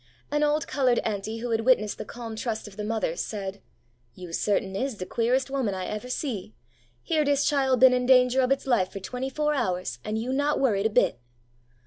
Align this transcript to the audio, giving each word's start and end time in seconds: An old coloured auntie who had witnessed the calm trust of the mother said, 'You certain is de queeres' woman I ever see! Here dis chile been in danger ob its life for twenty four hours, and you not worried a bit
An 0.31 0.41
old 0.43 0.65
coloured 0.67 0.97
auntie 1.05 1.41
who 1.41 1.51
had 1.51 1.61
witnessed 1.61 1.99
the 1.99 2.05
calm 2.05 2.35
trust 2.35 2.67
of 2.67 2.75
the 2.75 2.83
mother 2.83 3.15
said, 3.15 3.61
'You 4.15 4.33
certain 4.33 4.75
is 4.75 4.95
de 4.95 5.05
queeres' 5.05 5.47
woman 5.47 5.75
I 5.75 5.85
ever 5.85 6.09
see! 6.09 6.55
Here 7.03 7.23
dis 7.23 7.45
chile 7.45 7.77
been 7.77 7.93
in 7.93 8.07
danger 8.07 8.41
ob 8.41 8.51
its 8.51 8.65
life 8.65 8.91
for 8.91 8.99
twenty 8.99 9.29
four 9.29 9.53
hours, 9.53 9.99
and 10.03 10.17
you 10.17 10.33
not 10.33 10.59
worried 10.59 10.87
a 10.87 10.89
bit 10.89 11.19